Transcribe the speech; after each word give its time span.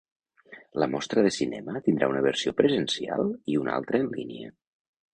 La 0.83 0.87
mostra 0.93 1.25
de 1.27 1.33
cinema 1.35 1.83
tindrà 1.89 2.11
una 2.15 2.25
versió 2.29 2.57
presencial 2.65 3.31
i 3.55 3.63
una 3.67 3.81
altra 3.81 4.05
en 4.05 4.13
línia. 4.19 4.55